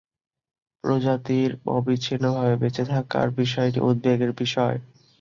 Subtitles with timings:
[0.83, 4.77] প্রজাতিটির অবিচ্ছিন্নভাবে বেঁচে থাকার বিষয়টি উদ্বেগের বিষয়।